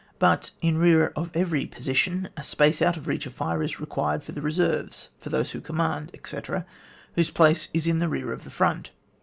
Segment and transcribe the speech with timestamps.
[0.17, 4.23] But, in rear of every position, a space out of reach of fire is required
[4.23, 6.65] for the reserves, for those who command, etc.,
[7.13, 8.89] whose place is in rear of the front.